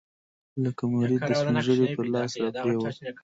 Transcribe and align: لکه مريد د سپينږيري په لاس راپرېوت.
لکه 0.63 0.83
مريد 0.93 1.21
د 1.27 1.31
سپينږيري 1.39 1.87
په 1.95 2.01
لاس 2.13 2.31
راپرېوت. 2.41 2.95